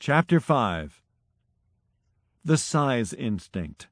[0.00, 1.02] Chapter 5
[2.44, 3.88] The Size Instinct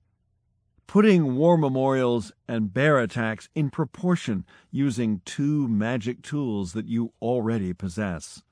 [0.86, 7.72] Putting war memorials and bear attacks in proportion using two magic tools that you already
[7.72, 8.44] possess.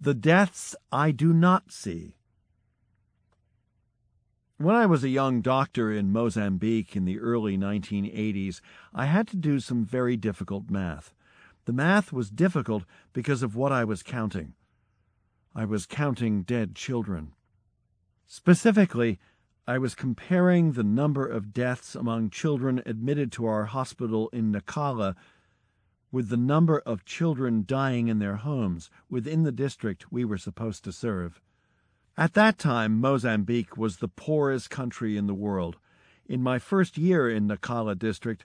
[0.00, 2.14] The deaths I do not see.
[4.58, 8.60] When I was a young doctor in Mozambique in the early 1980s,
[8.94, 11.12] I had to do some very difficult math.
[11.64, 14.54] The math was difficult because of what I was counting.
[15.58, 17.32] I was counting dead children.
[18.26, 19.18] Specifically,
[19.66, 25.14] I was comparing the number of deaths among children admitted to our hospital in Nacala
[26.12, 30.84] with the number of children dying in their homes within the district we were supposed
[30.84, 31.40] to serve.
[32.18, 35.78] At that time, Mozambique was the poorest country in the world.
[36.26, 38.44] In my first year in Nacala district,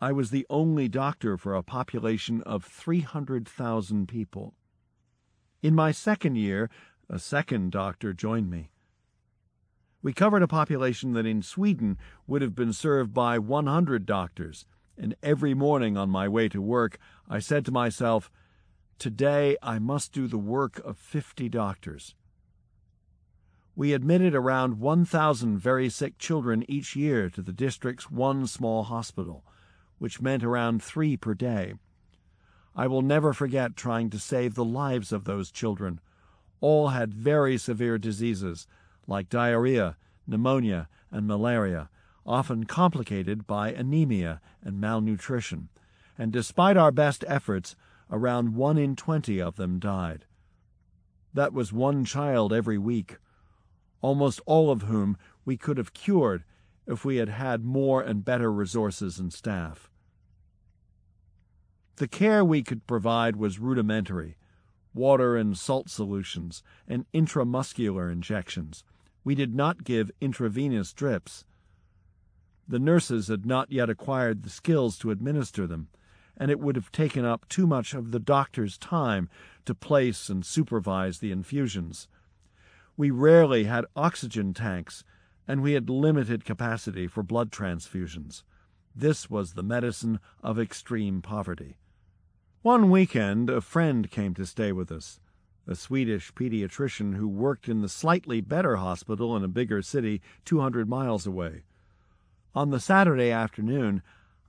[0.00, 4.54] I was the only doctor for a population of 300,000 people.
[5.62, 6.70] In my second year,
[7.08, 8.70] a second doctor joined me.
[10.02, 14.64] We covered a population that in Sweden would have been served by 100 doctors,
[14.96, 18.30] and every morning on my way to work, I said to myself,
[18.98, 22.14] Today I must do the work of 50 doctors.
[23.76, 29.44] We admitted around 1,000 very sick children each year to the district's one small hospital,
[29.98, 31.74] which meant around three per day.
[32.74, 36.00] I will never forget trying to save the lives of those children.
[36.60, 38.66] All had very severe diseases,
[39.06, 41.90] like diarrhea, pneumonia, and malaria,
[42.24, 45.68] often complicated by anemia and malnutrition,
[46.16, 47.74] and despite our best efforts,
[48.10, 50.26] around one in twenty of them died.
[51.32, 53.18] That was one child every week,
[54.00, 56.44] almost all of whom we could have cured
[56.86, 59.90] if we had had more and better resources and staff.
[62.00, 64.38] The care we could provide was rudimentary
[64.94, 68.84] water and salt solutions, and intramuscular injections.
[69.22, 71.44] We did not give intravenous drips.
[72.66, 75.88] The nurses had not yet acquired the skills to administer them,
[76.38, 79.28] and it would have taken up too much of the doctor's time
[79.66, 82.08] to place and supervise the infusions.
[82.96, 85.04] We rarely had oxygen tanks,
[85.46, 88.42] and we had limited capacity for blood transfusions.
[88.96, 91.76] This was the medicine of extreme poverty.
[92.62, 95.18] One weekend, a friend came to stay with us,
[95.66, 100.86] a Swedish pediatrician who worked in the slightly better hospital in a bigger city 200
[100.86, 101.62] miles away.
[102.54, 104.02] On the Saturday afternoon,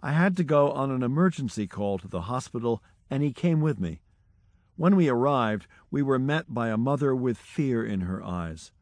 [0.03, 3.79] I had to go on an emergency call to the hospital, and he came with
[3.79, 4.01] me.
[4.75, 8.73] When we arrived, we were met by a mother with fear in her eyes.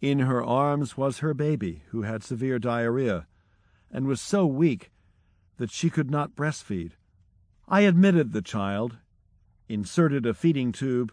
[0.00, 3.28] In her arms was her baby, who had severe diarrhea,
[3.92, 4.90] and was so weak
[5.58, 6.96] that she could not breastfeed.
[7.66, 8.98] I admitted the child,
[9.68, 11.12] inserted a feeding tube,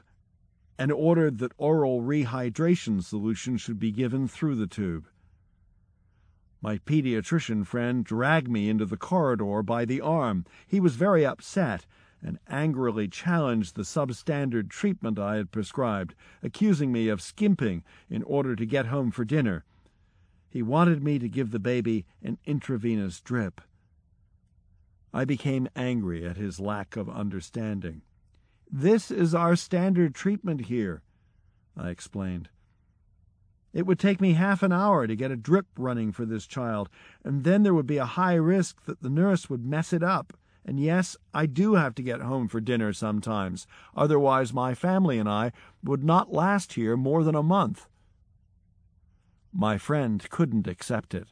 [0.77, 5.07] and ordered that oral rehydration solution should be given through the tube.
[6.61, 10.45] My pediatrician friend dragged me into the corridor by the arm.
[10.67, 11.85] He was very upset
[12.21, 16.13] and angrily challenged the substandard treatment I had prescribed,
[16.43, 19.63] accusing me of skimping in order to get home for dinner.
[20.49, 23.61] He wanted me to give the baby an intravenous drip.
[25.13, 28.01] I became angry at his lack of understanding.
[28.71, 31.01] This is our standard treatment here,
[31.75, 32.49] I explained.
[33.73, 36.89] It would take me half an hour to get a drip running for this child,
[37.23, 40.33] and then there would be a high risk that the nurse would mess it up.
[40.65, 45.27] And yes, I do have to get home for dinner sometimes, otherwise, my family and
[45.27, 45.51] I
[45.83, 47.87] would not last here more than a month.
[49.51, 51.27] My friend couldn't accept it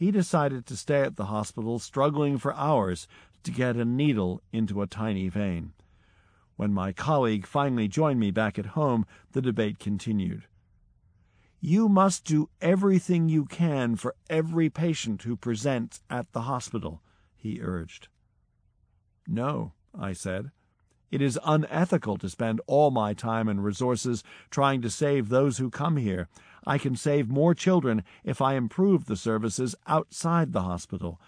[0.00, 3.06] he decided to stay at the hospital, struggling for hours
[3.42, 5.74] to get a needle into a tiny vein.
[6.56, 10.44] When my colleague finally joined me back at home, the debate continued.
[11.60, 17.02] You must do everything you can for every patient who presents at the hospital,
[17.36, 18.08] he urged.
[19.28, 20.50] No, I said.
[21.10, 25.68] It is unethical to spend all my time and resources trying to save those who
[25.68, 26.28] come here.
[26.66, 31.20] I can save more children if I improve the services outside the hospital.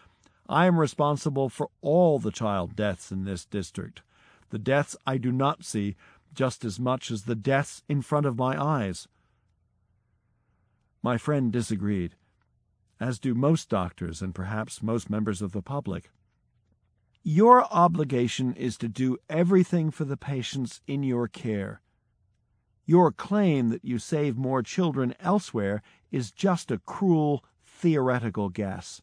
[0.48, 4.02] I am responsible for all the child deaths in this district.
[4.50, 5.96] The deaths I do not see
[6.34, 9.08] just as much as the deaths in front of my eyes.
[11.02, 12.14] My friend disagreed,
[13.00, 16.10] as do most doctors and perhaps most members of the public.
[17.24, 21.80] Your obligation is to do everything for the patients in your care.
[22.84, 29.02] Your claim that you save more children elsewhere is just a cruel, theoretical guess.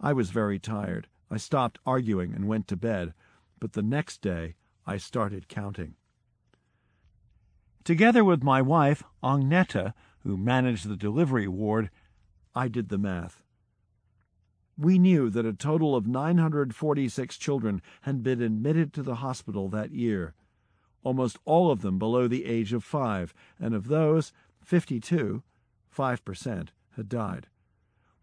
[0.00, 1.08] I was very tired.
[1.30, 3.12] I stopped arguing and went to bed,
[3.58, 4.54] but the next day
[4.86, 5.94] I started counting.
[7.82, 11.90] Together with my wife, Agneta, who managed the delivery ward,
[12.54, 13.42] I did the math.
[14.78, 19.92] We knew that a total of 946 children had been admitted to the hospital that
[19.92, 20.34] year,
[21.06, 25.40] almost all of them below the age of five, and of those, 52,
[25.96, 27.46] 5%, had died.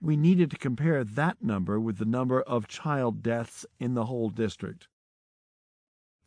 [0.01, 4.29] We needed to compare that number with the number of child deaths in the whole
[4.29, 4.89] district.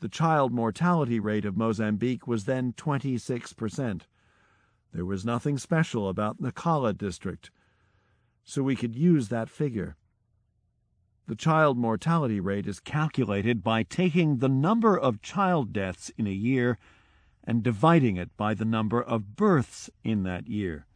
[0.00, 4.02] The child mortality rate of Mozambique was then 26%.
[4.94, 7.50] There was nothing special about Nacala district,
[8.44, 9.96] so we could use that figure.
[11.28, 16.32] The child mortality rate is calculated by taking the number of child deaths in a
[16.32, 16.78] year
[17.42, 20.86] and dividing it by the number of births in that year.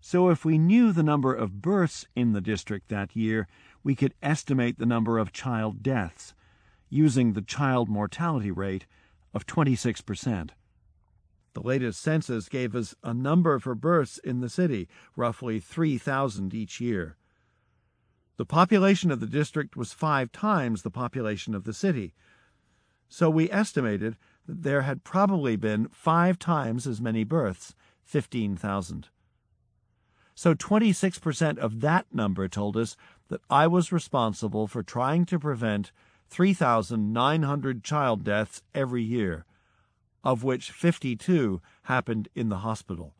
[0.00, 3.46] So if we knew the number of births in the district that year,
[3.82, 6.32] we could estimate the number of child deaths
[6.88, 8.86] using the child mortality rate
[9.34, 10.50] of 26%.
[11.52, 16.80] The latest census gave us a number for births in the city, roughly 3,000 each
[16.80, 17.16] year.
[18.36, 22.14] The population of the district was five times the population of the city,
[23.08, 24.16] so we estimated
[24.46, 29.08] that there had probably been five times as many births, 15,000.
[30.34, 32.96] So 26% of that number told us
[33.28, 35.92] that I was responsible for trying to prevent
[36.28, 39.44] 3,900 child deaths every year,
[40.24, 43.14] of which 52 happened in the hospital.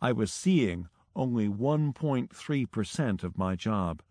[0.00, 4.02] I was seeing only 1.3% of my job.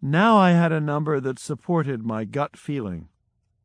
[0.00, 3.08] Now I had a number that supported my gut feeling.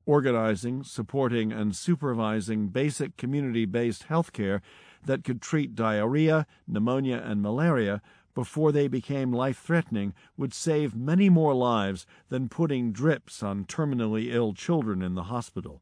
[0.06, 4.62] Organizing, supporting, and supervising basic community based health care
[5.04, 8.02] that could treat diarrhea, pneumonia, and malaria
[8.36, 14.32] before they became life threatening would save many more lives than putting drips on terminally
[14.32, 15.82] ill children in the hospital.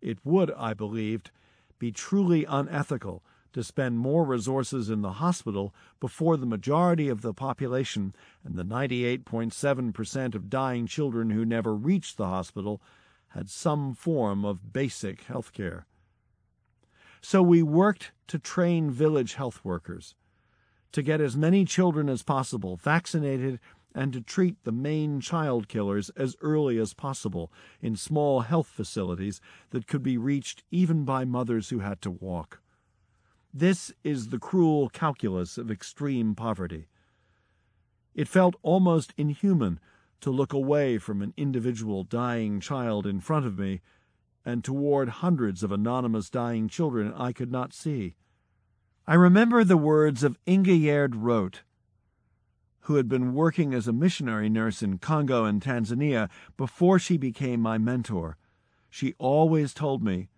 [0.00, 1.30] It would, I believed,
[1.78, 3.22] be truly unethical
[3.52, 8.14] to spend more resources in the hospital before the majority of the population
[8.44, 12.80] and the 98.7% of dying children who never reached the hospital
[13.28, 15.86] had some form of basic health care.
[17.20, 20.14] So we worked to train village health workers
[20.92, 23.58] to get as many children as possible vaccinated
[23.94, 29.40] and to treat the main child killers as early as possible in small health facilities
[29.70, 32.61] that could be reached even by mothers who had to walk.
[33.54, 36.86] This is the cruel calculus of extreme poverty.
[38.14, 39.78] It felt almost inhuman
[40.22, 43.82] to look away from an individual dying child in front of me
[44.42, 48.14] and toward hundreds of anonymous dying children I could not see.
[49.06, 51.62] I remember the words of Ingegerd Rooth,
[52.86, 57.60] who had been working as a missionary nurse in Congo and Tanzania before she became
[57.60, 58.38] my mentor.
[58.88, 60.30] She always told me,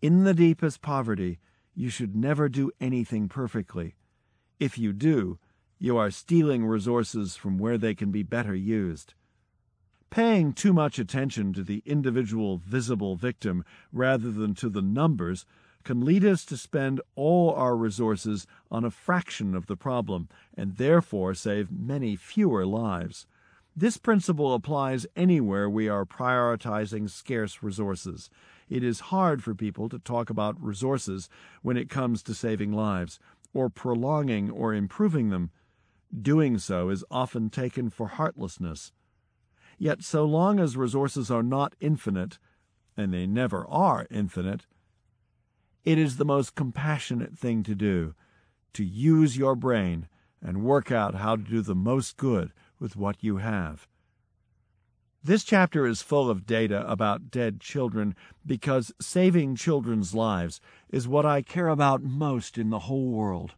[0.00, 1.40] in the deepest poverty,
[1.78, 3.94] you should never do anything perfectly.
[4.58, 5.38] If you do,
[5.78, 9.14] you are stealing resources from where they can be better used.
[10.10, 15.46] Paying too much attention to the individual visible victim rather than to the numbers
[15.84, 20.78] can lead us to spend all our resources on a fraction of the problem and
[20.78, 23.24] therefore save many fewer lives.
[23.76, 28.30] This principle applies anywhere we are prioritizing scarce resources.
[28.68, 31.28] It is hard for people to talk about resources
[31.62, 33.18] when it comes to saving lives,
[33.54, 35.50] or prolonging or improving them.
[36.22, 38.92] Doing so is often taken for heartlessness.
[39.78, 42.38] Yet, so long as resources are not infinite,
[42.96, 44.66] and they never are infinite,
[45.84, 48.14] it is the most compassionate thing to do
[48.74, 50.08] to use your brain
[50.42, 53.88] and work out how to do the most good with what you have.
[55.24, 58.14] This chapter is full of data about dead children
[58.46, 60.60] because saving children's lives
[60.90, 63.54] is what I care about most in the whole world.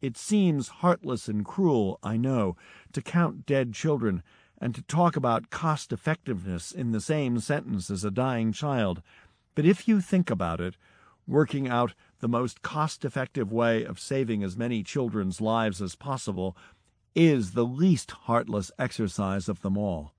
[0.00, 2.56] It seems heartless and cruel, I know,
[2.92, 4.22] to count dead children
[4.58, 9.02] and to talk about cost effectiveness in the same sentence as a dying child,
[9.56, 10.76] but if you think about it,
[11.26, 16.56] working out the most cost effective way of saving as many children's lives as possible
[17.16, 20.12] is the least heartless exercise of them all.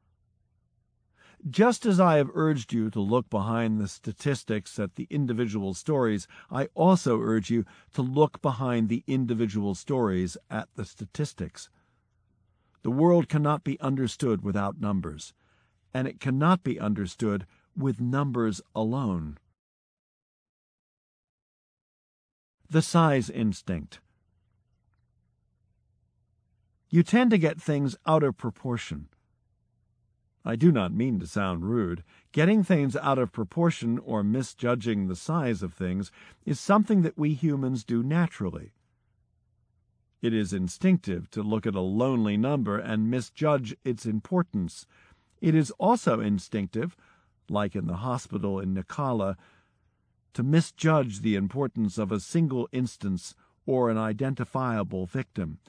[1.50, 6.27] Just as I have urged you to look behind the statistics at the individual stories,
[6.50, 7.63] I also urge you
[7.94, 11.70] to look behind the individual stories at the statistics.
[12.82, 15.34] The world cannot be understood without numbers,
[15.94, 19.38] and it cannot be understood with numbers alone.
[22.70, 24.00] The size instinct.
[26.89, 29.10] You tend to get things out of proportion.
[30.48, 32.06] I do not mean to sound rude.
[32.32, 36.10] Getting things out of proportion or misjudging the size of things
[36.46, 38.72] is something that we humans do naturally.
[40.22, 44.86] It is instinctive to look at a lonely number and misjudge its importance.
[45.42, 46.96] It is also instinctive,
[47.50, 49.36] like in the hospital in Nacala,
[50.34, 53.36] to misjudge the importance of a single instance
[53.66, 55.60] or an identifiable victim.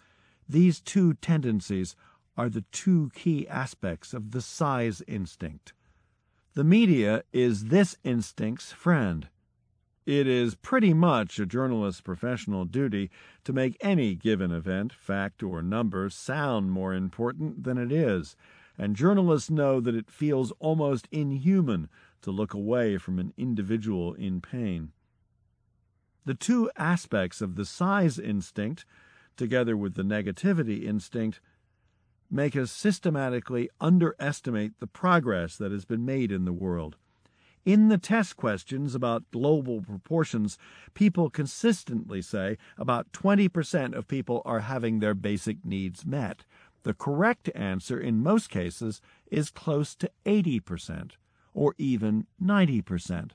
[0.49, 1.97] These two tendencies
[2.38, 5.73] are the two key aspects of the size instinct.
[6.54, 9.28] The media is this instinct's friend.
[10.07, 13.11] It is pretty much a journalist's professional duty
[13.42, 18.37] to make any given event, fact, or number sound more important than it is,
[18.78, 21.88] and journalists know that it feels almost inhuman
[22.23, 24.92] to look away from an individual in pain.
[26.25, 28.85] The two aspects of the size instinct,
[29.37, 31.40] together with the negativity instinct,
[32.30, 36.97] make us systematically underestimate the progress that has been made in the world.
[37.64, 40.56] In the test questions about global proportions,
[40.94, 46.44] people consistently say about 20% of people are having their basic needs met.
[46.85, 51.12] The correct answer in most cases is close to 80%
[51.52, 53.32] or even 90%.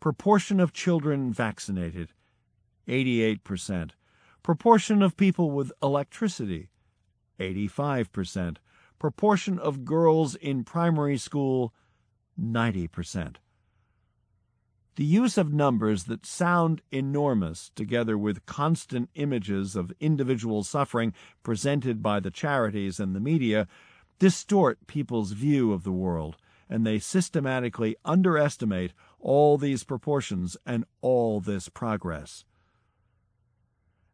[0.00, 2.08] Proportion of children vaccinated
[2.88, 3.90] 88%.
[4.42, 6.70] Proportion of people with electricity
[7.38, 8.56] 85%.
[8.98, 11.74] Proportion of girls in primary school,
[12.40, 13.36] 90%.
[14.96, 21.12] The use of numbers that sound enormous, together with constant images of individual suffering
[21.42, 23.66] presented by the charities and the media,
[24.20, 26.36] distort people's view of the world,
[26.68, 32.44] and they systematically underestimate all these proportions and all this progress.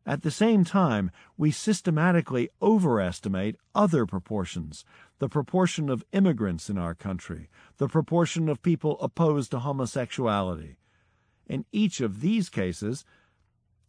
[0.06, 4.84] At the same time, we systematically overestimate other proportions
[5.18, 10.78] the proportion of immigrants in our country, the proportion of people opposed to homosexuality.
[11.46, 13.04] In each of these cases,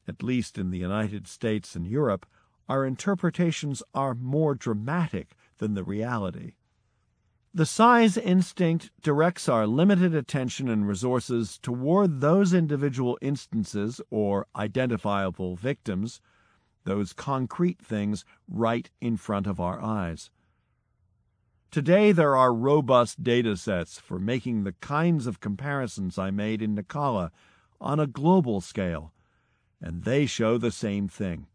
[0.08, 2.25] at least in the United States and Europe,
[2.68, 6.56] our interpretations are more dramatic than the reality.
[7.53, 15.58] The size instinct directs our limited attention and resources toward those individual instances or identifiable
[15.58, 16.22] victims,
[16.86, 20.29] those concrete things right in front of our eyes.
[21.72, 26.75] Today, there are robust data sets for making the kinds of comparisons I made in
[26.75, 27.31] Nacala
[27.81, 29.12] on a global scale,
[29.81, 31.48] and they show the same thing.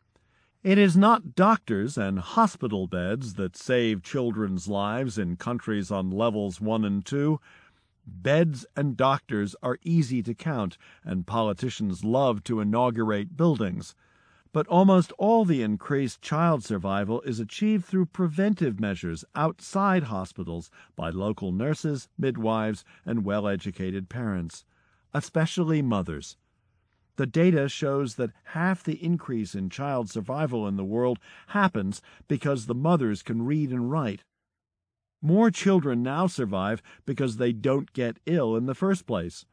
[0.66, 6.60] It is not doctors and hospital beds that save children's lives in countries on levels
[6.60, 7.38] 1 and 2.
[8.04, 13.94] Beds and doctors are easy to count, and politicians love to inaugurate buildings.
[14.52, 21.10] But almost all the increased child survival is achieved through preventive measures outside hospitals by
[21.10, 24.64] local nurses, midwives, and well educated parents,
[25.14, 26.36] especially mothers.
[27.16, 31.18] The data shows that half the increase in child survival in the world
[31.48, 34.22] happens because the mothers can read and write.
[35.22, 39.46] More children now survive because they don't get ill in the first place.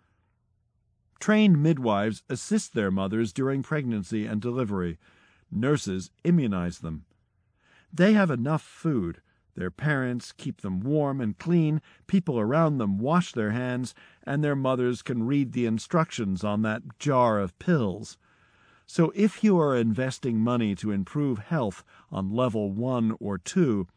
[1.20, 5.00] Trained midwives assist their mothers during pregnancy and delivery.
[5.50, 7.06] Nurses immunize them.
[7.94, 9.22] They have enough food
[9.56, 13.94] their parents keep them warm and clean, people around them wash their hands,
[14.24, 18.18] and their mothers can read the instructions on that jar of pills.
[18.86, 23.88] So if you are investing money to improve health on level 1 or 2,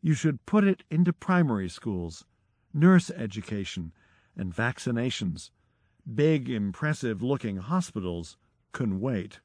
[0.00, 2.24] you should put it into primary schools,
[2.74, 3.92] nurse education,
[4.36, 5.50] and vaccinations.
[6.14, 8.36] Big, impressive looking hospitals
[8.72, 9.40] can wait.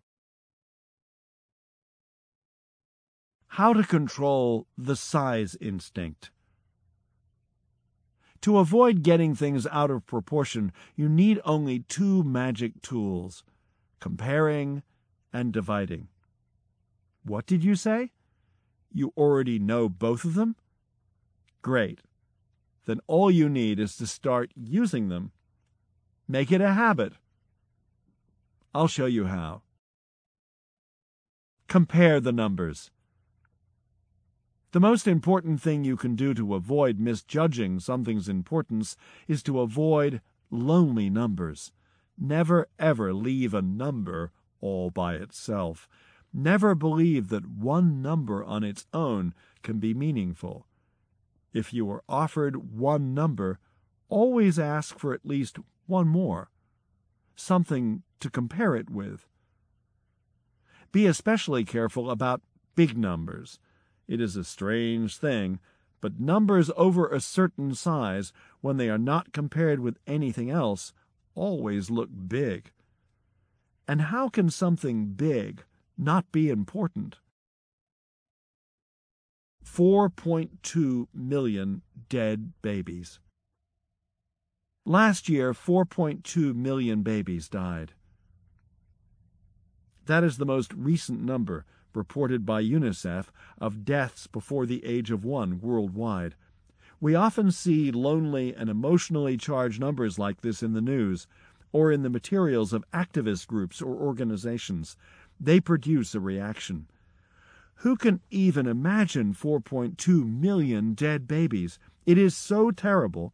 [3.53, 6.31] How to control the size instinct.
[8.41, 13.43] To avoid getting things out of proportion, you need only two magic tools
[13.99, 14.81] comparing
[15.31, 16.07] and dividing.
[17.23, 18.11] What did you say?
[18.91, 20.55] You already know both of them?
[21.61, 21.99] Great.
[22.85, 25.31] Then all you need is to start using them.
[26.27, 27.13] Make it a habit.
[28.73, 29.61] I'll show you how.
[31.67, 32.89] Compare the numbers.
[34.73, 40.19] The most important thing you can do to avoid misjudging something's importance is to avoid
[40.49, 41.71] lonely numbers.
[42.17, 45.87] Never ever leave a number all by itself.
[46.33, 50.65] Never believe that one number on its own can be meaningful.
[51.53, 53.59] If you are offered one number,
[54.09, 56.49] always ask for at least one more,
[57.35, 59.27] something to compare it with.
[60.91, 62.41] Be especially careful about
[62.73, 63.59] big numbers.
[64.07, 65.59] It is a strange thing,
[66.01, 70.93] but numbers over a certain size, when they are not compared with anything else,
[71.35, 72.71] always look big.
[73.87, 75.63] And how can something big
[75.97, 77.17] not be important?
[79.65, 83.19] 4.2 million dead babies.
[84.85, 87.93] Last year, 4.2 million babies died.
[90.05, 95.23] That is the most recent number reported by UNICEF of deaths before the age of
[95.23, 96.35] one worldwide.
[96.99, 101.27] We often see lonely and emotionally charged numbers like this in the news
[101.71, 104.95] or in the materials of activist groups or organizations.
[105.39, 106.87] They produce a reaction.
[107.77, 111.79] Who can even imagine 4.2 million dead babies?
[112.05, 113.33] It is so terrible,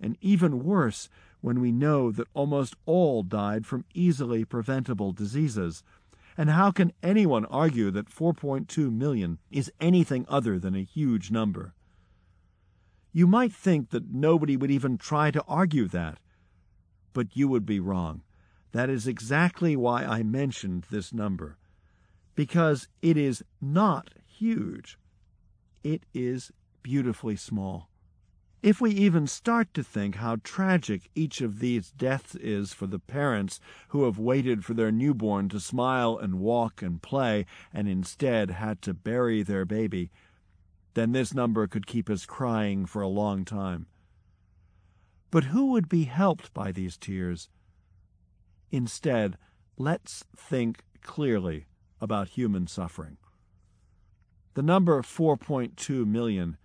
[0.00, 1.08] and even worse
[1.40, 5.82] when we know that almost all died from easily preventable diseases.
[6.38, 11.74] And how can anyone argue that 4.2 million is anything other than a huge number?
[13.12, 16.18] You might think that nobody would even try to argue that,
[17.12, 18.22] but you would be wrong.
[18.70, 21.58] That is exactly why I mentioned this number
[22.36, 24.96] because it is not huge.
[25.82, 26.52] It is
[26.84, 27.87] beautifully small.
[28.60, 32.98] If we even start to think how tragic each of these deaths is for the
[32.98, 38.50] parents who have waited for their newborn to smile and walk and play and instead
[38.50, 40.10] had to bury their baby,
[40.94, 43.86] then this number could keep us crying for a long time.
[45.30, 47.48] But who would be helped by these tears?
[48.72, 49.38] Instead,
[49.76, 51.66] let's think clearly
[52.00, 53.18] about human suffering.
[54.54, 56.56] The number 4.2 million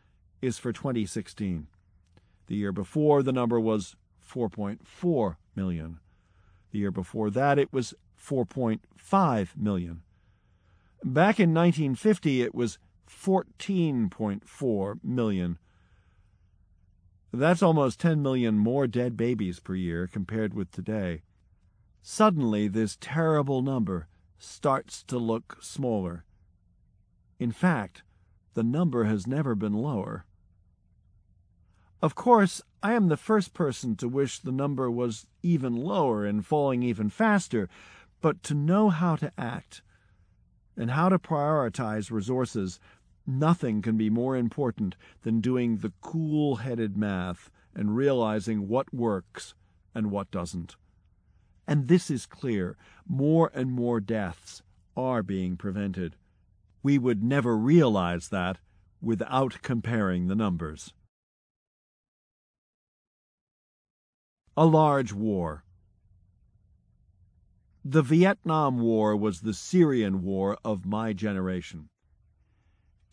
[0.42, 1.68] is for 2016.
[2.48, 3.96] The year before, the number was
[4.28, 6.00] 4.4 million.
[6.72, 10.02] The year before that, it was 4.5 million.
[11.04, 15.60] Back in 1950, it was 14.4 million.
[17.32, 21.24] That's almost 10 million more dead babies per year compared with today.
[22.02, 24.08] Suddenly, this terrible number
[24.38, 26.26] starts to look smaller.
[27.40, 28.04] In fact,
[28.54, 30.26] the number has never been lower.
[32.04, 36.46] Of course, I am the first person to wish the number was even lower and
[36.46, 37.70] falling even faster,
[38.20, 39.82] but to know how to act
[40.76, 42.78] and how to prioritize resources,
[43.26, 49.56] nothing can be more important than doing the cool headed math and realizing what works
[49.96, 50.76] and what doesn't.
[51.66, 52.76] And this is clear.
[53.08, 54.62] More and more deaths
[54.98, 56.18] are being prevented.
[56.84, 58.58] We would never realize that
[59.02, 60.94] without comparing the numbers.
[64.56, 65.64] A large war.
[67.84, 71.90] The Vietnam War was the Syrian war of my generation.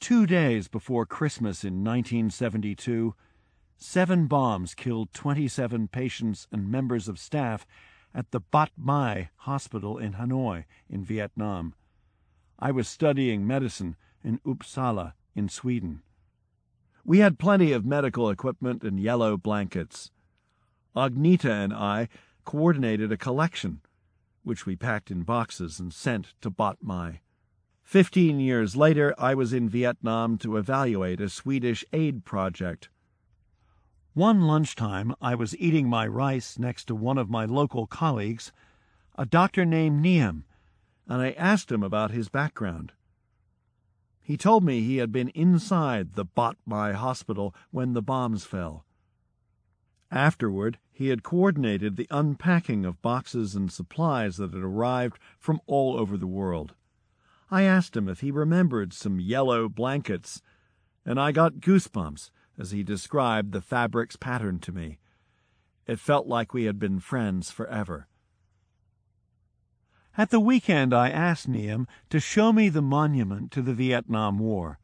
[0.01, 3.15] Two days before Christmas in 1972,
[3.79, 7.67] seven bombs killed 27 patients and members of staff
[8.15, 11.75] at the Bach Mai Hospital in Hanoi, in Vietnam.
[12.59, 16.03] I was studying medicine in Uppsala, in Sweden.
[17.03, 20.11] We had plenty of medical equipment and yellow blankets.
[20.97, 22.09] Agneta and I
[22.45, 23.81] coordinated a collection,
[24.43, 27.21] which we packed in boxes and sent to Bach Mai.
[27.83, 32.89] Fifteen years later, I was in Vietnam to evaluate a Swedish aid project
[34.15, 38.51] one lunchtime, I was eating my rice next to one of my local colleagues,
[39.17, 40.43] a doctor named Niem,
[41.07, 42.93] and I asked him about his background.
[44.21, 48.85] He told me he had been inside the Bach Mai hospital when the bombs fell.
[50.11, 55.97] Afterward, he had coordinated the unpacking of boxes and supplies that had arrived from all
[55.97, 56.75] over the world.
[57.51, 60.43] I asked him if he remembered some yellow blankets,
[61.05, 64.99] and I got goosebumps as he described the fabric's pattern to me.
[65.87, 68.07] It felt like we had been friends forever.
[70.19, 74.81] At the weekend, I asked Niem to show me the monument to the Vietnam War.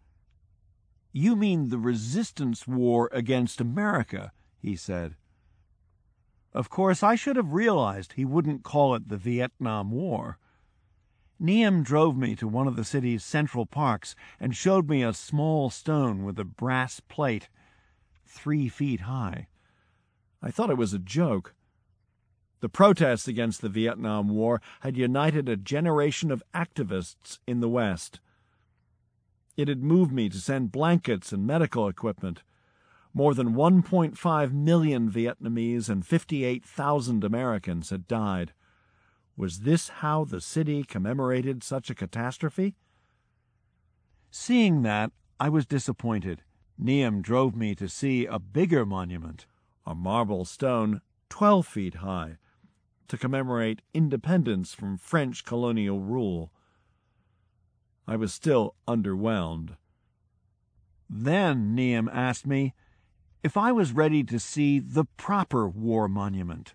[1.12, 4.32] You mean the resistance war against America,
[4.66, 5.14] he said.
[6.52, 10.38] Of course, I should have realized he wouldn't call it the Vietnam War.
[11.40, 15.70] Niem drove me to one of the city's central parks and showed me a small
[15.70, 17.48] stone with a brass plate
[18.24, 19.46] three feet high.
[20.42, 21.54] I thought it was a joke.
[22.58, 28.18] The protests against the Vietnam War had united a generation of activists in the West.
[29.56, 32.42] It had moved me to send blankets and medical equipment.
[33.16, 38.52] More than 1.5 million Vietnamese and 58,000 Americans had died.
[39.38, 42.74] Was this how the city commemorated such a catastrophe?
[44.30, 46.42] Seeing that, I was disappointed.
[46.78, 49.46] Niem drove me to see a bigger monument,
[49.86, 51.00] a marble stone
[51.30, 52.36] 12 feet high,
[53.08, 56.52] to commemorate independence from French colonial rule.
[58.06, 59.78] I was still underwhelmed.
[61.08, 62.74] Then Niem asked me
[63.42, 66.74] if I was ready to see the proper war monument.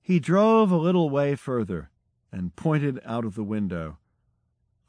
[0.00, 1.90] He drove a little way further
[2.32, 3.98] and pointed out of the window.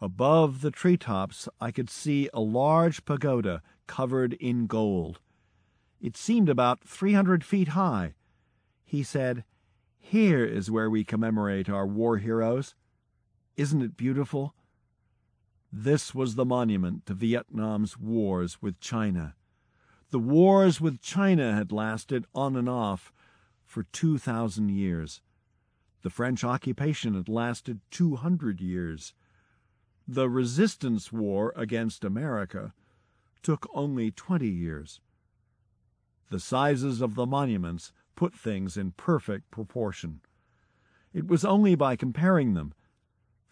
[0.01, 5.19] Above the treetops, I could see a large pagoda covered in gold.
[6.01, 8.13] It seemed about 300 feet high.
[8.85, 9.43] He said,
[9.99, 12.75] Here is where we commemorate our war heroes.
[13.57, 14.55] Isn't it beautiful?
[15.71, 19.35] This was the monument to Vietnam's wars with China.
[20.11, 23.13] The wars with China had lasted on and off
[23.63, 25.21] for 2,000 years.
[26.01, 29.13] The French occupation had lasted 200 years.
[30.07, 32.73] The resistance war against America
[33.43, 34.99] took only 20 years.
[36.31, 40.21] The sizes of the monuments put things in perfect proportion.
[41.13, 42.73] It was only by comparing them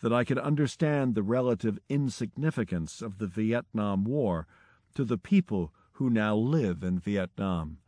[0.01, 4.47] that I could understand the relative insignificance of the Vietnam War
[4.95, 7.79] to the people who now live in Vietnam.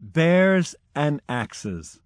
[0.00, 2.00] Bears and Axes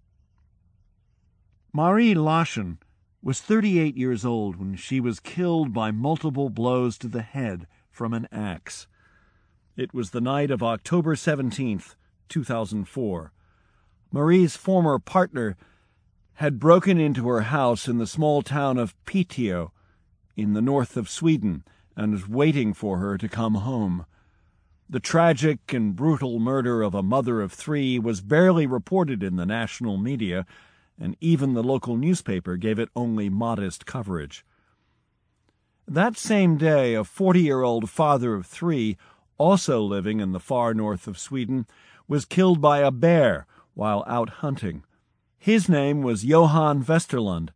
[1.72, 2.78] Marie Lachen
[3.22, 8.12] was 38 years old when she was killed by multiple blows to the head from
[8.12, 8.88] an axe.
[9.76, 11.94] It was the night of October 17th,
[12.28, 13.32] 2004.
[14.10, 15.56] Marie's former partner
[16.34, 19.70] had broken into her house in the small town of Piteå
[20.36, 21.62] in the north of Sweden
[21.96, 24.06] and was waiting for her to come home.
[24.88, 29.46] The tragic and brutal murder of a mother of three was barely reported in the
[29.46, 30.44] national media,
[30.98, 34.44] and even the local newspaper gave it only modest coverage.
[35.88, 38.96] That same day, a 40 year old father of three,
[39.38, 41.66] also living in the far north of Sweden,
[42.06, 44.84] was killed by a bear while out hunting.
[45.38, 47.50] His name was Johan Westerlund,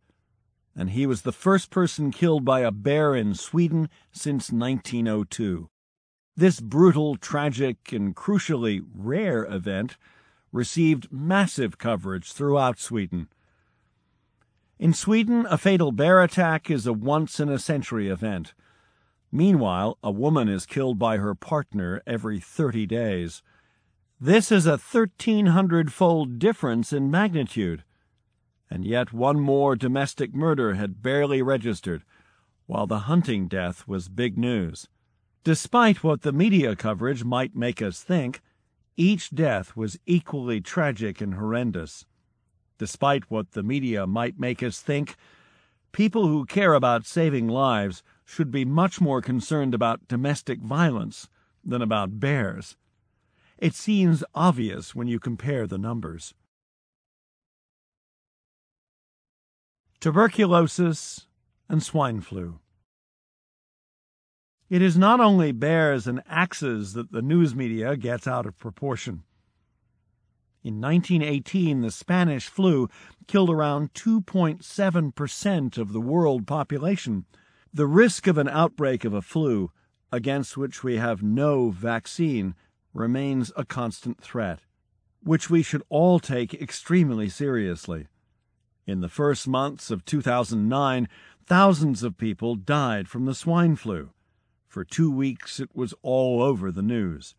[0.77, 5.69] and he was the first person killed by a bear in Sweden since 1902.
[6.35, 9.97] This brutal, tragic, and crucially rare event
[10.51, 13.27] received massive coverage throughout Sweden.
[14.77, 18.53] In Sweden, a fatal bear attack is a once in a century event.
[19.31, 23.41] Meanwhile, a woman is killed by her partner every 30 days.
[24.21, 27.83] This is a 1,300 fold difference in magnitude.
[28.69, 32.03] And yet one more domestic murder had barely registered,
[32.65, 34.87] while the hunting death was big news.
[35.43, 38.41] Despite what the media coverage might make us think,
[38.97, 42.05] each death was equally tragic and horrendous.
[42.77, 45.15] Despite what the media might make us think,
[45.91, 51.29] people who care about saving lives should be much more concerned about domestic violence
[51.63, 52.75] than about bears.
[53.57, 56.33] It seems obvious when you compare the numbers.
[59.99, 61.25] Tuberculosis
[61.67, 62.59] and swine flu.
[64.69, 69.23] It is not only bears and axes that the news media gets out of proportion.
[70.63, 72.89] In 1918, the Spanish flu
[73.25, 77.25] killed around 2.7% of the world population.
[77.73, 79.71] The risk of an outbreak of a flu,
[80.11, 82.53] against which we have no vaccine,
[82.93, 84.59] remains a constant threat,
[85.23, 88.07] which we should all take extremely seriously.
[88.87, 91.09] In the first months of 2009,
[91.45, 94.11] thousands of people died from the swine flu.
[94.69, 97.35] For two weeks it was all over the news.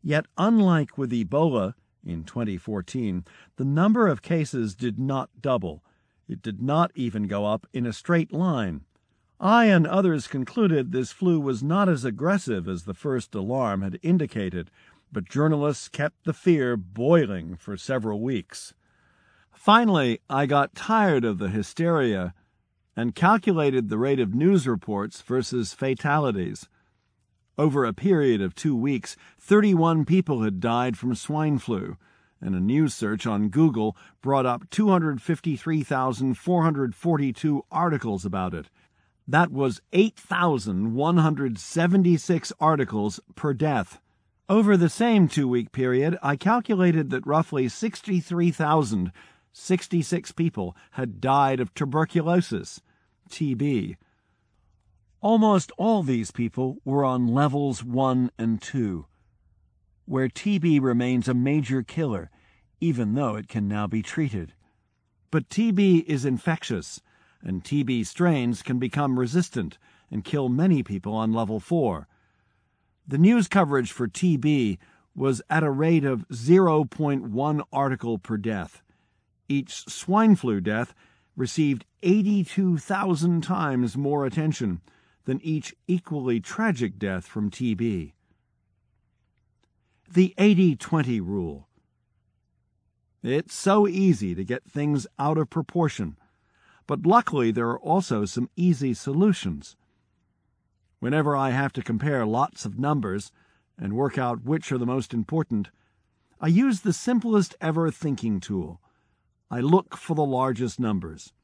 [0.00, 1.74] Yet, unlike with Ebola
[2.06, 3.24] in 2014,
[3.56, 5.82] the number of cases did not double.
[6.28, 8.82] It did not even go up in a straight line.
[9.40, 13.98] I and others concluded this flu was not as aggressive as the first alarm had
[14.02, 14.70] indicated,
[15.10, 18.72] but journalists kept the fear boiling for several weeks.
[19.52, 22.34] Finally, I got tired of the hysteria
[22.96, 26.68] and calculated the rate of news reports versus fatalities.
[27.58, 31.96] Over a period of two weeks, 31 people had died from swine flu,
[32.40, 38.70] and a news search on Google brought up 253,442 articles about it.
[39.28, 44.00] That was 8,176 articles per death.
[44.48, 47.68] Over the same two week period, I calculated that roughly
[49.52, 52.80] 63,066 people had died of tuberculosis,
[53.30, 53.96] TB.
[55.20, 59.06] Almost all these people were on levels 1 and 2,
[60.06, 62.30] where TB remains a major killer,
[62.80, 64.54] even though it can now be treated.
[65.30, 67.00] But TB is infectious,
[67.42, 69.78] and TB strains can become resistant
[70.10, 72.08] and kill many people on level 4.
[73.06, 74.78] The news coverage for TB
[75.14, 78.82] was at a rate of 0.1 article per death.
[79.52, 80.94] Each swine flu death
[81.36, 84.80] received 82,000 times more attention
[85.24, 88.14] than each equally tragic death from TB.
[90.10, 91.68] The 80 20 rule.
[93.22, 96.16] It's so easy to get things out of proportion,
[96.86, 99.76] but luckily there are also some easy solutions.
[100.98, 103.30] Whenever I have to compare lots of numbers
[103.76, 105.68] and work out which are the most important,
[106.40, 108.80] I use the simplest ever thinking tool.
[109.52, 111.34] I look for the largest numbers.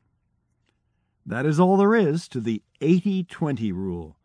[1.27, 4.17] That is all there is to the 80 20 rule.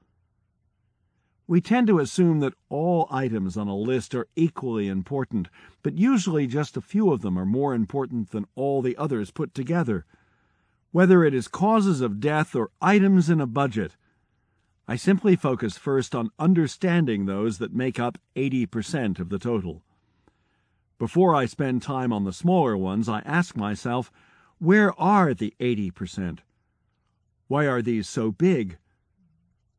[1.48, 5.50] We tend to assume that all items on a list are equally important,
[5.82, 9.54] but usually just a few of them are more important than all the others put
[9.54, 10.06] together.
[10.92, 13.98] Whether it is causes of death or items in a budget,
[14.88, 19.84] I simply focus first on understanding those that make up 80% of the total.
[21.04, 24.10] Before I spend time on the smaller ones, I ask myself,
[24.58, 26.40] where are the 80%?
[27.50, 28.78] Why are these so big?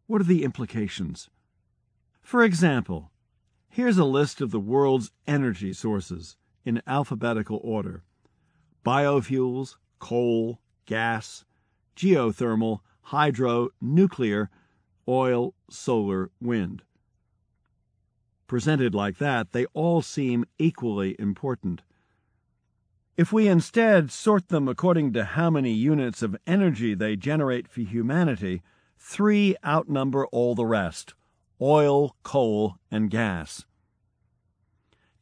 [0.07, 1.31] What are the implications?
[2.21, 3.11] For example,
[3.71, 8.03] here's a list of the world's energy sources in alphabetical order
[8.85, 11.47] biofuels, coal, gas,
[11.97, 14.51] geothermal, hydro, nuclear,
[15.09, 16.83] oil, solar, wind.
[18.47, 21.83] Presented like that, they all seem equally important.
[23.17, 27.81] If we instead sort them according to how many units of energy they generate for
[27.83, 28.63] humanity,
[28.99, 31.15] three outnumber all the rest
[31.61, 33.65] oil, coal, and gas.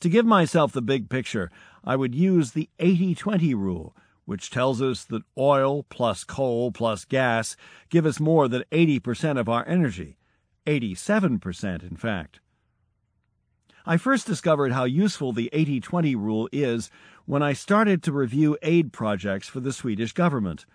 [0.01, 1.51] To give myself the big picture,
[1.85, 7.05] I would use the 80 20 rule, which tells us that oil plus coal plus
[7.05, 7.57] gas
[7.91, 10.17] give us more than 80% of our energy,
[10.67, 12.41] 87% in fact.
[13.85, 16.91] I first discovered how useful the 80 20 rule is
[17.27, 20.67] when I started to review aid projects for the Swedish government.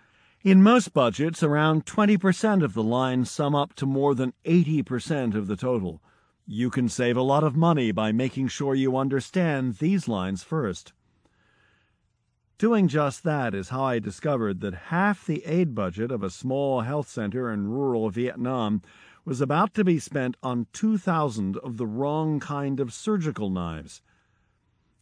[0.44, 5.48] In most budgets, around 20% of the lines sum up to more than 80% of
[5.48, 6.02] the total.
[6.46, 10.94] You can save a lot of money by making sure you understand these lines first.
[12.58, 16.82] Doing just that is how I discovered that half the aid budget of a small
[16.82, 18.82] health center in rural Vietnam
[19.28, 24.02] was about to be spent on 2,000 of the wrong kind of surgical knives.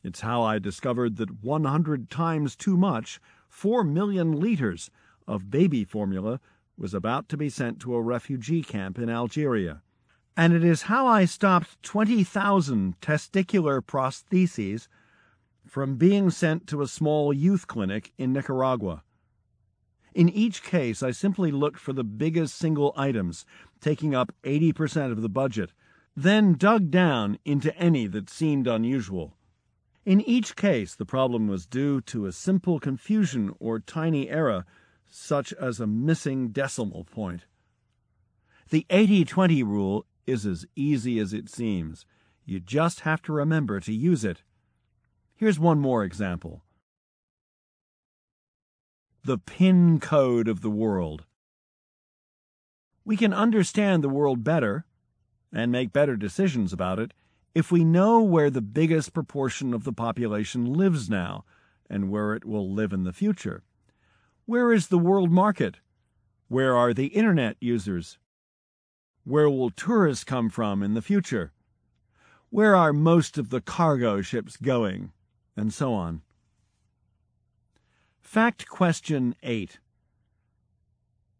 [0.03, 4.89] It's how I discovered that 100 times too much, 4 million liters,
[5.27, 6.39] of baby formula
[6.75, 9.83] was about to be sent to a refugee camp in Algeria.
[10.35, 14.87] And it is how I stopped 20,000 testicular prostheses
[15.67, 19.03] from being sent to a small youth clinic in Nicaragua.
[20.15, 23.45] In each case, I simply looked for the biggest single items,
[23.81, 25.73] taking up 80% of the budget,
[26.15, 29.35] then dug down into any that seemed unusual.
[30.05, 34.65] In each case, the problem was due to a simple confusion or tiny error,
[35.09, 37.43] such as a missing decimal point.
[38.69, 42.05] The 80 20 rule is as easy as it seems.
[42.45, 44.43] You just have to remember to use it.
[45.35, 46.63] Here's one more example
[49.25, 51.25] the pin code of the world.
[53.03, 54.85] We can understand the world better
[55.51, 57.13] and make better decisions about it
[57.53, 61.43] if we know where the biggest proportion of the population lives now
[61.89, 63.63] and where it will live in the future.
[64.45, 65.77] Where is the world market?
[66.47, 68.19] Where are the internet users?
[69.23, 71.51] Where will tourists come from in the future?
[72.49, 75.11] Where are most of the cargo ships going?
[75.55, 76.21] and so on.
[78.25, 79.77] Fact question 8.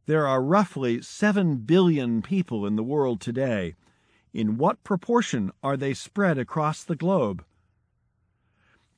[0.06, 3.74] There are roughly 7 billion people in the world today.
[4.34, 7.43] In what proportion are they spread across the globe?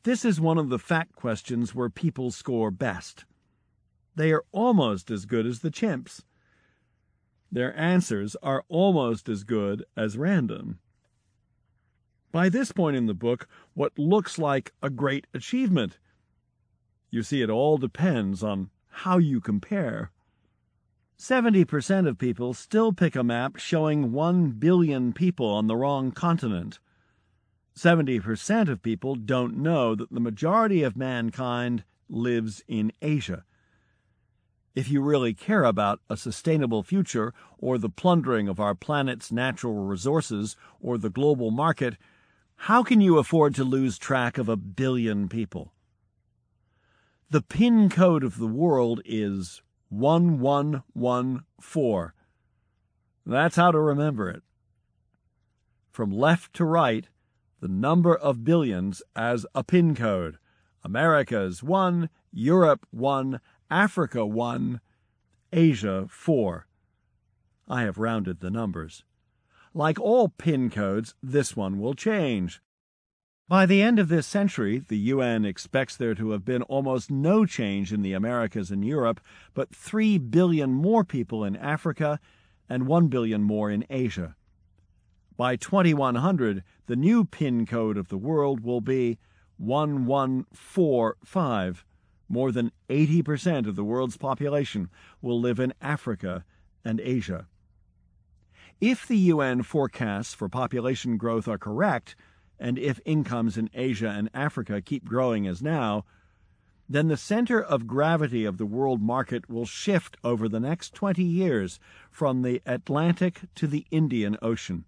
[0.03, 3.23] This is one of the fact questions where people score best.
[4.15, 6.23] They are almost as good as the chimps.
[7.49, 10.79] Their answers are almost as good as random.
[12.33, 15.97] By this point in the book, what looks like a great achievement.
[17.09, 20.11] You see, it all depends on how you compare.
[21.17, 26.79] 70% of people still pick a map showing 1 billion people on the wrong continent.
[27.75, 33.45] 70% of people don't know that the majority of mankind lives in Asia.
[34.75, 39.85] If you really care about a sustainable future, or the plundering of our planet's natural
[39.85, 41.97] resources, or the global market,
[42.57, 45.73] how can you afford to lose track of a billion people?
[47.29, 52.11] The PIN code of the world is 1114.
[53.25, 54.43] That's how to remember it.
[55.91, 57.09] From left to right,
[57.59, 60.37] the number of billions as a pin code.
[60.85, 64.79] America's 1, Europe 1, Africa 1,
[65.51, 66.65] Asia 4.
[67.67, 69.03] I have rounded the numbers.
[69.73, 72.61] Like all pin codes, this one will change.
[73.49, 77.45] By the end of this century, the UN expects there to have been almost no
[77.45, 79.21] change in the Americas and Europe,
[79.53, 82.19] but 3 billion more people in Africa
[82.67, 84.35] and 1 billion more in Asia.
[85.37, 89.17] By 2100, the new PIN code of the world will be
[89.55, 91.85] 1145.
[92.27, 94.89] More than 80% of the world's population
[95.21, 96.43] will live in Africa
[96.83, 97.47] and Asia.
[98.81, 102.17] If the UN forecasts for population growth are correct,
[102.59, 106.05] and if incomes in Asia and Africa keep growing as now,
[106.89, 111.21] then the center of gravity of the world market will shift over the next 20
[111.21, 114.85] years from the Atlantic to the Indian Ocean.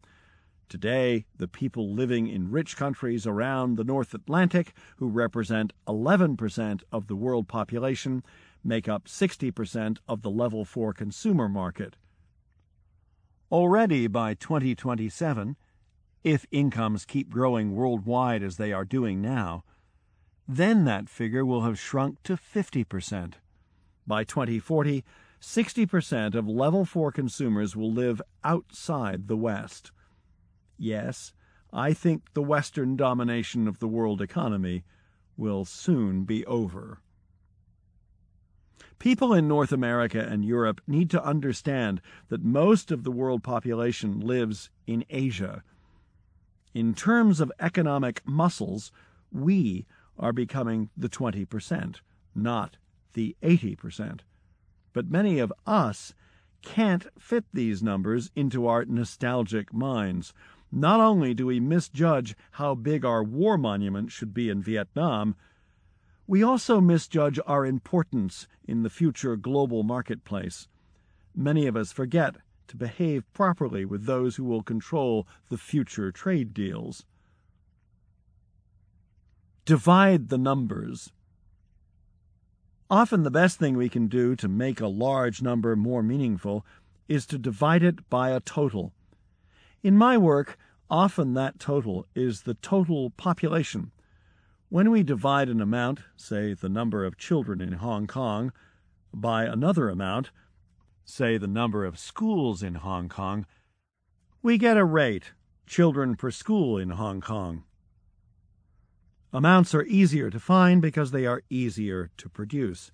[0.70, 7.08] Today, the people living in rich countries around the North Atlantic, who represent 11% of
[7.08, 8.24] the world population,
[8.64, 11.98] make up 60% of the level 4 consumer market.
[13.52, 15.56] Already by 2027,
[16.24, 19.64] if incomes keep growing worldwide as they are doing now,
[20.48, 23.36] then that figure will have shrunk to 50%.
[24.08, 25.04] By 2040,
[25.40, 29.92] 60% of level 4 consumers will live outside the West.
[30.78, 31.34] Yes,
[31.72, 34.84] I think the Western domination of the world economy
[35.38, 37.00] will soon be over.
[38.98, 44.20] People in North America and Europe need to understand that most of the world population
[44.20, 45.64] lives in Asia
[46.74, 48.92] in terms of economic muscles,
[49.32, 49.86] we
[50.18, 51.98] are becoming the 20%,
[52.36, 52.78] not
[53.14, 54.22] the 80%.
[54.94, 56.14] But many of us
[56.62, 60.34] can't fit these numbers into our nostalgic minds.
[60.72, 65.36] Not only do we misjudge how big our war monument should be in Vietnam,
[66.28, 70.68] we also misjudge our importance in the future global marketplace.
[71.36, 72.36] Many of us forget
[72.70, 77.06] to behave properly with those who will control the future trade deals.
[79.66, 81.12] Divide the numbers.
[82.90, 86.66] Often the best thing we can do to make a large number more meaningful
[87.08, 88.94] is to divide it by a total.
[89.84, 90.58] In my work,
[90.90, 93.92] often that total is the total population.
[94.70, 98.52] When we divide an amount, say the number of children in Hong Kong,
[99.14, 100.30] by another amount,
[101.10, 103.46] say the number of schools in Hong Kong,
[104.42, 105.32] we get a rate,
[105.66, 107.64] children per school in Hong Kong.
[109.34, 112.92] Amounts are easier to find because they are easier to produce.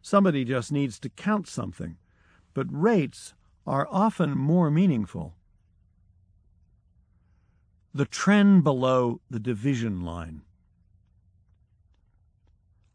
[0.00, 1.96] Somebody just needs to count something.
[2.54, 3.34] But rates
[3.66, 5.34] are often more meaningful.
[7.92, 10.42] The trend below the division line.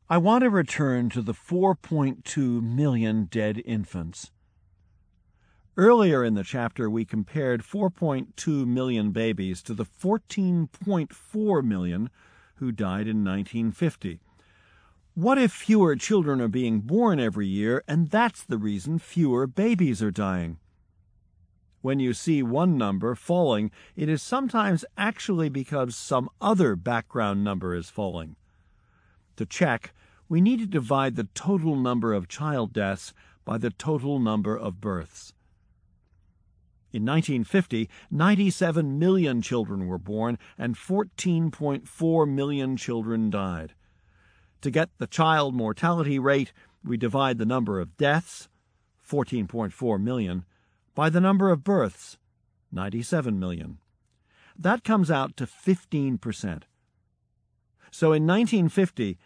[0.10, 4.32] I want to return to the 4.2 million dead infants.
[5.80, 12.10] Earlier in the chapter, we compared 4.2 million babies to the 14.4 million
[12.56, 14.20] who died in 1950.
[15.14, 20.04] What if fewer children are being born every year, and that's the reason fewer babies
[20.04, 20.58] are dying?
[21.80, 27.74] When you see one number falling, it is sometimes actually because some other background number
[27.74, 28.36] is falling.
[29.38, 29.94] To check,
[30.28, 33.14] we need to divide the total number of child deaths
[33.46, 35.32] by the total number of births.
[36.92, 43.74] In 1950, 97 million children were born and 14.4 million children died.
[44.62, 46.52] To get the child mortality rate,
[46.84, 48.50] we divide the number of deaths,
[49.08, 50.46] 14.4 million,
[50.96, 52.18] by the number of births,
[52.72, 53.78] 97 million.
[54.58, 56.64] That comes out to 15%.
[57.92, 59.18] So in 1950,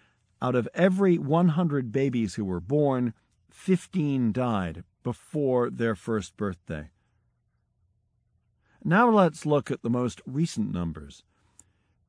[0.42, 3.14] out of every 100 babies who were born,
[3.50, 6.90] 15 died before their first birthday.
[8.84, 11.24] Now let's look at the most recent numbers.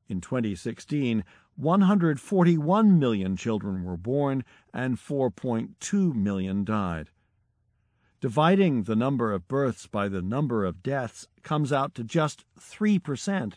[0.09, 1.23] In 2016,
[1.55, 4.43] 141 million children were born
[4.73, 7.09] and 4.2 million died.
[8.19, 13.53] Dividing the number of births by the number of deaths comes out to just 3%.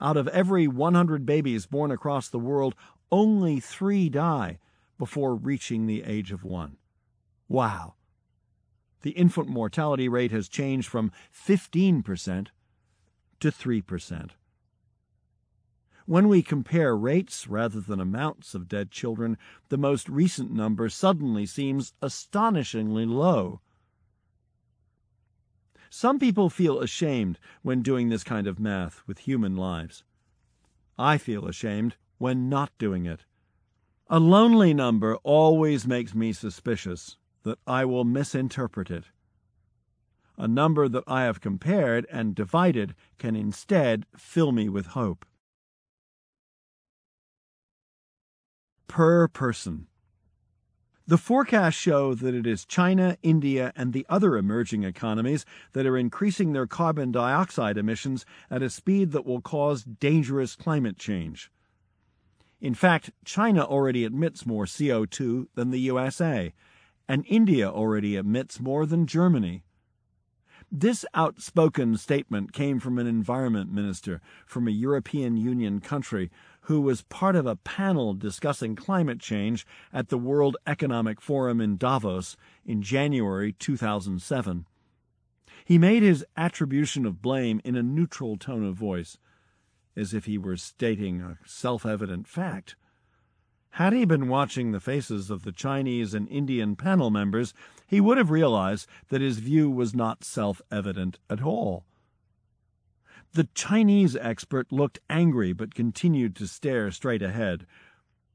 [0.00, 2.74] Out of every 100 babies born across the world,
[3.12, 4.58] only three die
[4.98, 6.76] before reaching the age of one.
[7.48, 7.94] Wow!
[9.02, 12.48] The infant mortality rate has changed from 15%
[13.40, 14.30] to 3%.
[16.06, 19.38] When we compare rates rather than amounts of dead children,
[19.68, 23.60] the most recent number suddenly seems astonishingly low.
[25.88, 30.02] Some people feel ashamed when doing this kind of math with human lives.
[30.98, 33.24] I feel ashamed when not doing it.
[34.08, 39.04] A lonely number always makes me suspicious that I will misinterpret it.
[40.36, 45.26] A number that I have compared and divided can instead fill me with hope.
[48.88, 49.86] Per person.
[51.06, 55.98] The forecasts show that it is China, India, and the other emerging economies that are
[55.98, 61.50] increasing their carbon dioxide emissions at a speed that will cause dangerous climate change.
[62.60, 66.54] In fact, China already emits more CO2 than the USA,
[67.10, 69.64] and India already emits more than Germany.
[70.70, 76.30] This outspoken statement came from an environment minister from a European Union country
[76.62, 81.76] who was part of a panel discussing climate change at the World Economic Forum in
[81.76, 84.66] Davos in January 2007.
[85.64, 89.18] He made his attribution of blame in a neutral tone of voice,
[89.96, 92.76] as if he were stating a self evident fact.
[93.74, 97.54] Had he been watching the faces of the Chinese and Indian panel members,
[97.86, 101.84] he would have realized that his view was not self evident at all.
[103.32, 107.64] The Chinese expert looked angry but continued to stare straight ahead.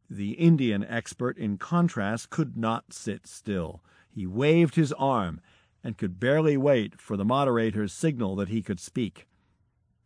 [0.10, 3.84] The Indian expert, in contrast, could not sit still.
[4.10, 5.42] He waved his arm
[5.84, 9.28] and could barely wait for the moderator's signal that he could speak.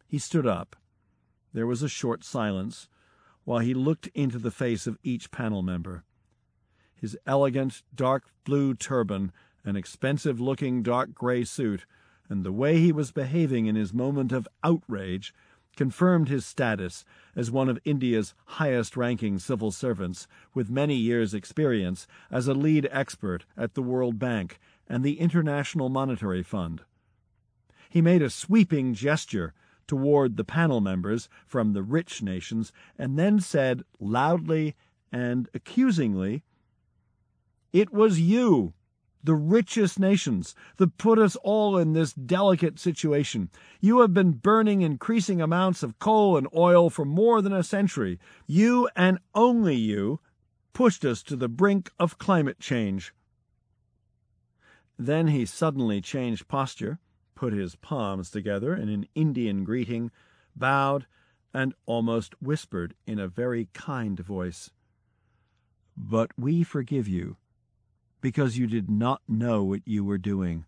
[0.08, 0.76] He stood up.
[1.54, 2.90] There was a short silence
[3.44, 6.04] while he looked into the face of each panel member.
[6.96, 9.32] His elegant dark blue turban,
[9.64, 11.86] an expensive looking dark gray suit,
[12.28, 15.34] and the way he was behaving in his moment of outrage
[15.76, 22.06] confirmed his status as one of India's highest ranking civil servants, with many years' experience
[22.30, 26.82] as a lead expert at the World Bank and the International Monetary Fund.
[27.90, 29.54] He made a sweeping gesture
[29.90, 34.76] toward the panel members from the rich nations, and then said loudly
[35.12, 36.44] and accusingly,
[37.74, 38.76] It was you,
[39.24, 43.50] the richest nations, that put us all in this delicate situation.
[43.82, 48.20] You have been burning increasing amounts of coal and oil for more than a century.
[48.46, 50.20] You and only you
[50.72, 53.12] pushed us to the brink of climate change.
[55.00, 57.00] Then he suddenly changed posture
[57.40, 60.12] put his palms together in an Indian greeting,
[60.58, 61.08] bowed,
[61.54, 64.72] and almost whispered in a very kind voice,
[65.96, 67.38] But we forgive you,
[68.20, 70.66] because you did not know what you were doing.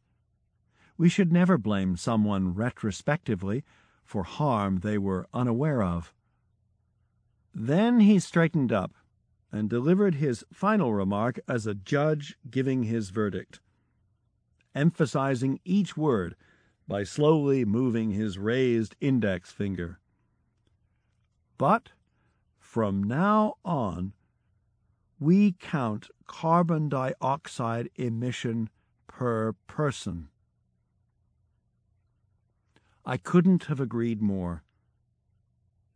[0.98, 3.66] We should never blame someone retrospectively
[4.06, 6.14] for harm they were unaware of.
[7.54, 8.94] Then he straightened up
[9.52, 13.60] and delivered his final remark as a judge giving his verdict,
[14.74, 16.38] emphasizing each word
[16.88, 20.00] by slowly moving his raised index finger.
[21.58, 21.92] But
[22.58, 24.14] from now on,
[25.20, 28.70] we count carbon dioxide emission
[29.08, 30.30] per person.
[33.06, 34.64] I couldn't have agreed more.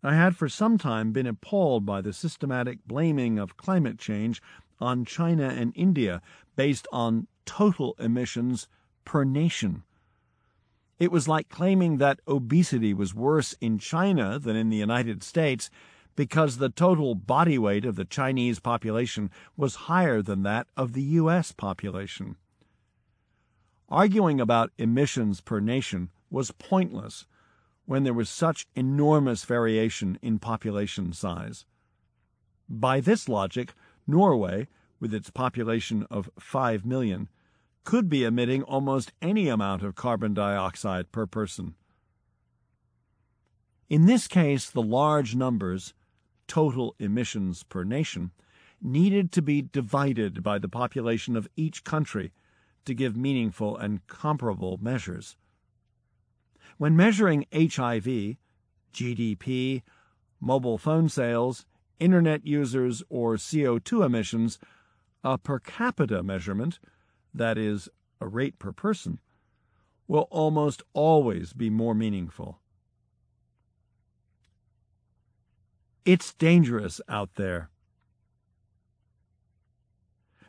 [0.03, 4.41] I had for some time been appalled by the systematic blaming of climate change
[4.79, 6.21] on China and India
[6.55, 8.67] based on total emissions
[9.03, 9.83] per nation.
[10.97, 15.69] It was like claiming that obesity was worse in China than in the United States
[16.15, 21.01] because the total body weight of the Chinese population was higher than that of the
[21.01, 21.51] U.S.
[21.51, 22.37] population.
[23.89, 27.25] Arguing about emissions per nation was pointless
[27.85, 31.65] when there was such enormous variation in population size.
[32.67, 33.73] By this logic,
[34.07, 34.67] Norway,
[34.99, 37.29] with its population of 5 million,
[37.85, 41.75] could be emitting almost any amount of carbon dioxide per person.
[43.87, 45.93] In this case, the large numbers,
[46.47, 48.31] total emissions per nation,
[48.81, 52.33] needed to be divided by the population of each country
[52.85, 55.37] to give meaningful and comparable measures.
[56.77, 58.37] When measuring HIV,
[58.93, 59.83] GDP,
[60.41, 61.65] mobile phone sales,
[61.99, 64.59] internet users, or CO2 emissions,
[65.23, 66.79] a per capita measurement
[67.35, 67.89] that is,
[68.21, 69.19] a rate per person,
[70.07, 72.59] will almost always be more meaningful.
[76.05, 77.69] It's dangerous out there.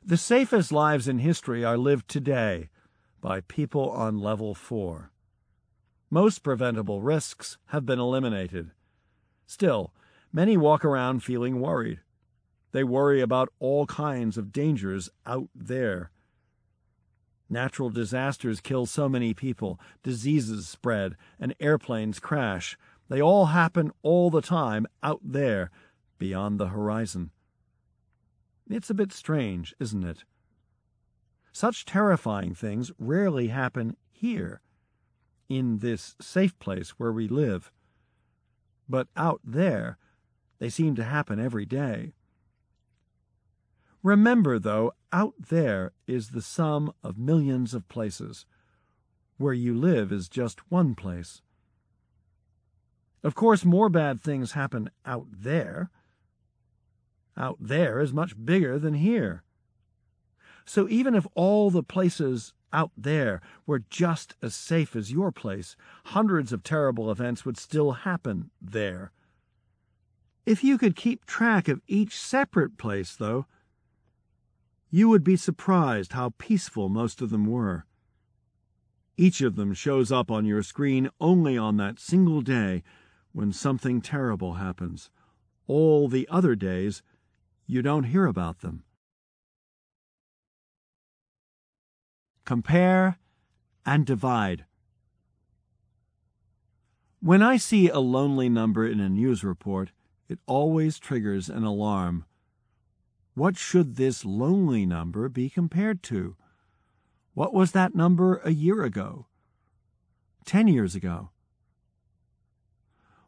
[0.04, 2.68] The safest lives in history are lived today
[3.20, 5.10] by people on level 4.
[6.10, 8.70] Most preventable risks have been eliminated.
[9.46, 9.92] Still,
[10.32, 12.00] many walk around feeling worried.
[12.70, 16.10] They worry about all kinds of dangers out there
[17.48, 22.76] Natural disasters kill so many people, diseases spread, and airplanes crash.
[23.08, 25.70] They all happen all the time out there,
[26.18, 27.30] beyond the horizon.
[28.68, 30.24] It's a bit strange, isn't it?
[31.52, 34.60] Such terrifying things rarely happen here,
[35.48, 37.70] in this safe place where we live.
[38.88, 39.98] But out there,
[40.58, 42.14] they seem to happen every day.
[44.06, 48.46] Remember, though, out there is the sum of millions of places.
[49.36, 51.42] Where you live is just one place.
[53.24, 55.90] Of course, more bad things happen out there.
[57.36, 59.42] Out there is much bigger than here.
[60.64, 65.74] So even if all the places out there were just as safe as your place,
[66.04, 69.10] hundreds of terrible events would still happen there.
[70.46, 73.46] If you could keep track of each separate place, though,
[74.90, 77.84] you would be surprised how peaceful most of them were.
[79.16, 82.82] Each of them shows up on your screen only on that single day
[83.32, 85.10] when something terrible happens.
[85.66, 87.02] All the other days,
[87.66, 88.84] you don't hear about them.
[92.44, 93.18] Compare
[93.84, 94.66] and divide.
[97.20, 99.90] When I see a lonely number in a news report,
[100.28, 102.24] it always triggers an alarm.
[103.36, 106.36] What should this lonely number be compared to?
[107.34, 109.26] What was that number a year ago?
[110.46, 111.28] Ten years ago?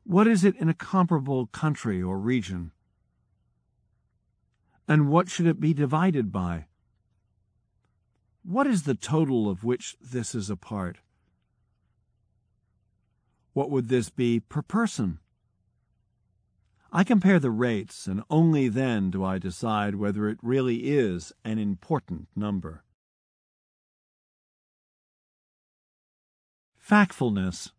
[0.05, 2.73] What is it in a comparable country or region?
[4.89, 6.69] And what should it be divided by?
[8.43, 11.01] What is the total of which this is a part?
[13.53, 15.19] What would this be per person?
[16.91, 21.59] I compare the rates, and only then do I decide whether it really is an
[21.59, 22.83] important number.
[26.83, 27.73] Factfulness.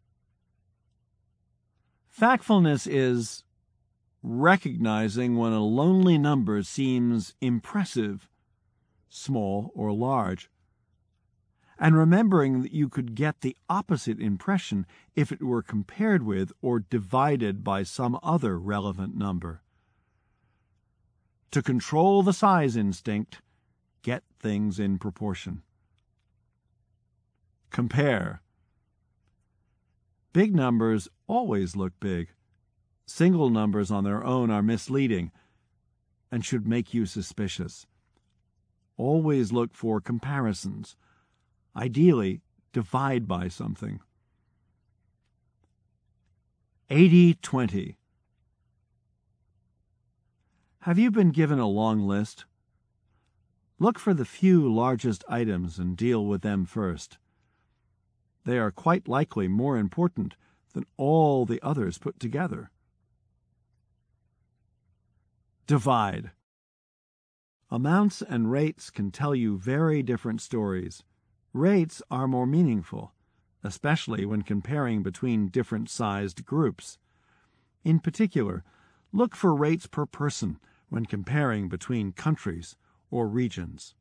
[2.16, 3.43] Factfulness is
[4.22, 8.30] recognizing when a lonely number seems impressive,
[9.10, 10.51] small or large
[11.80, 16.80] and remembering that you could get the opposite impression if it were compared with or
[16.80, 19.61] divided by some other relevant number.
[21.51, 23.41] To control the size instinct,
[24.03, 25.63] get things in proportion.
[27.71, 28.41] Compare.
[30.34, 32.30] Big numbers always look big.
[33.05, 35.32] Single numbers on their own are misleading
[36.32, 37.88] and should make you suspicious.
[38.97, 40.97] Always look for comparisons
[41.76, 42.41] Ideally,
[42.74, 43.99] divide by something.
[46.89, 47.97] 80 20.
[50.82, 52.45] Have you been given a long list?
[53.78, 57.17] Look for the few largest items and deal with them first.
[58.43, 60.36] They are quite likely more important
[60.74, 62.72] than all the others put together.
[65.67, 66.32] Divide.
[67.70, 71.03] Amounts and rates can tell you very different stories.
[71.53, 73.13] Rates are more meaningful,
[73.63, 76.99] especially when comparing between different sized groups.
[77.83, 78.63] In particular,
[79.11, 82.75] look for rates per person when comparing between countries
[83.09, 83.95] or regions.